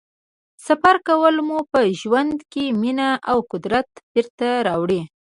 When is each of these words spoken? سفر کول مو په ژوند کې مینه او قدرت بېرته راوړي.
سفر 0.67 0.95
کول 1.07 1.35
مو 1.47 1.57
په 1.71 1.79
ژوند 1.99 2.35
کې 2.51 2.63
مینه 2.81 3.09
او 3.31 3.37
قدرت 3.51 3.89
بېرته 4.13 4.47
راوړي. 4.67 5.01